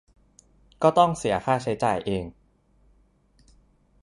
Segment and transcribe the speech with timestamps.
[0.83, 2.23] ก็ต้องเสียค่าใช้จ่ายเอง